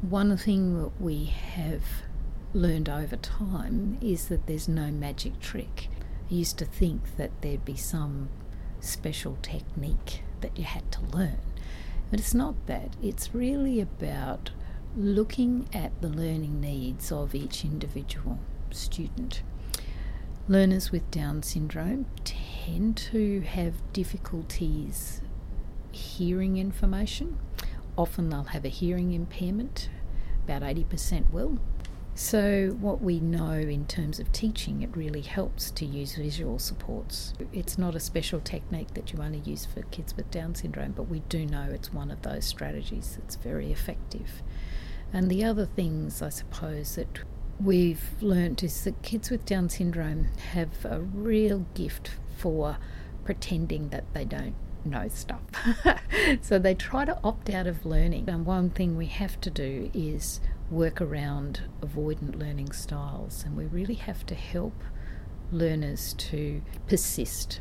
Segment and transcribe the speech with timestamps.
[0.00, 1.82] One thing that we have
[2.54, 5.88] learned over time is that there's no magic trick.
[6.30, 8.28] I used to think that there'd be some
[8.78, 11.38] special technique that you had to learn,
[12.10, 12.94] but it's not that.
[13.02, 14.52] It's really about
[14.96, 18.38] looking at the learning needs of each individual
[18.70, 19.42] student.
[20.46, 25.22] Learners with Down syndrome tend to have difficulties
[25.90, 27.38] hearing information.
[27.98, 29.90] Often they'll have a hearing impairment,
[30.44, 31.58] about 80% will.
[32.14, 37.32] So, what we know in terms of teaching, it really helps to use visual supports.
[37.52, 41.04] It's not a special technique that you only use for kids with Down syndrome, but
[41.04, 44.42] we do know it's one of those strategies that's very effective.
[45.12, 47.20] And the other things, I suppose, that
[47.60, 52.78] we've learnt is that kids with Down syndrome have a real gift for
[53.24, 55.42] pretending that they don't know stuff.
[56.40, 58.28] so they try to opt out of learning.
[58.28, 63.64] And one thing we have to do is work around avoidant learning styles, and we
[63.64, 64.74] really have to help
[65.50, 67.52] learners to persist